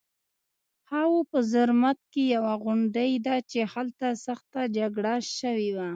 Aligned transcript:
خاوو 0.87 1.19
په 1.31 1.37
زرمت 1.51 1.99
کې 2.11 2.23
یوه 2.35 2.53
غونډۍ 2.63 3.11
ده 3.25 3.35
چې 3.51 3.59
هلته 3.73 4.07
سخته 4.25 4.61
جګړه 4.77 5.13
شوې 5.37 5.69
وه 5.75 5.89